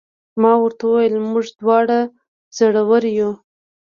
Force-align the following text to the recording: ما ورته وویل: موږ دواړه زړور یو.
ما 0.41 0.51
ورته 0.61 0.83
وویل: 0.87 1.13
موږ 1.29 1.45
دواړه 1.61 1.99
زړور 2.57 3.03
یو. 3.17 3.31